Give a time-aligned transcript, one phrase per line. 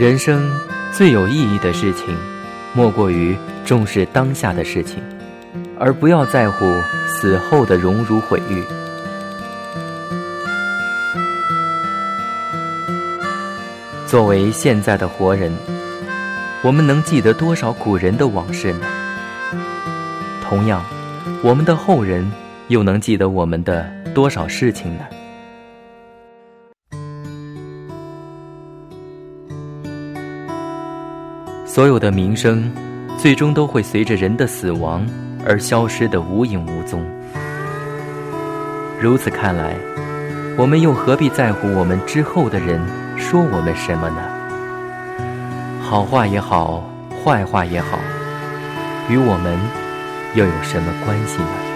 [0.00, 0.50] 人生
[0.90, 2.16] 最有意义的事情，
[2.72, 3.36] 莫过于
[3.66, 4.96] 重视当下的事情，
[5.78, 6.64] 而不要在乎
[7.06, 8.64] 死后的荣辱毁誉。
[14.06, 15.52] 作为现在的活人，
[16.62, 18.86] 我们能记得多少古人的往事呢？
[20.42, 20.82] 同样，
[21.42, 22.32] 我们的后人
[22.68, 25.04] 又能记得我们的多少事情呢？
[31.72, 32.68] 所有的名声，
[33.16, 35.06] 最终都会随着人的死亡
[35.46, 37.00] 而消失的无影无踪。
[39.00, 39.76] 如此看来，
[40.58, 42.80] 我们又何必在乎我们之后的人
[43.16, 44.16] 说我们什么呢？
[45.80, 46.82] 好话也好，
[47.24, 48.00] 坏话也好，
[49.08, 49.56] 与我们
[50.34, 51.69] 又有什么关系呢？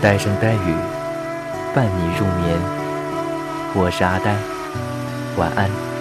[0.00, 0.74] 呆声呆语，
[1.74, 2.56] 伴你入眠。
[3.74, 4.32] 我是阿呆，
[5.36, 5.97] 晚安。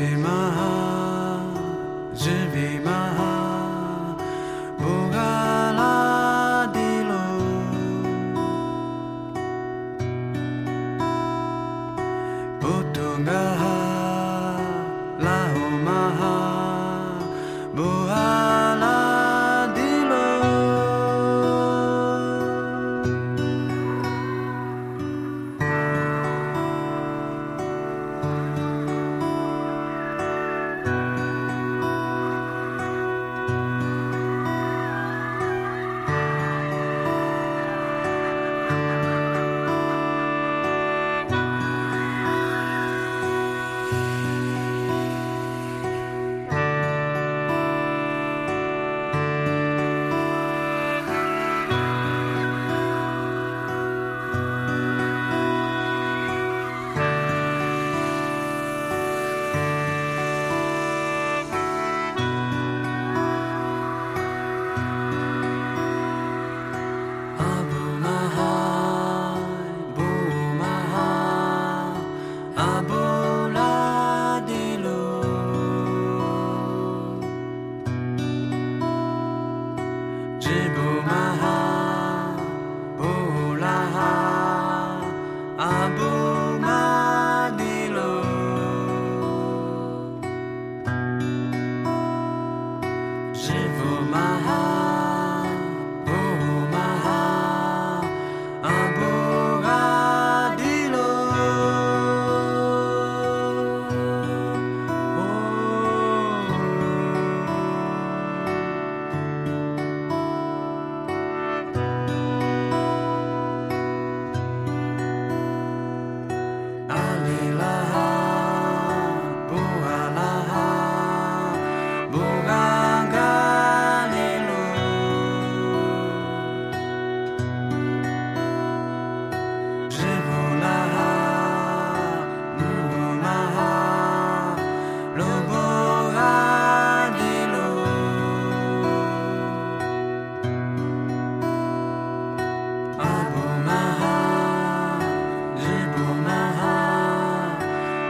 [0.00, 0.45] name I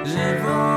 [0.07, 0.76] 是否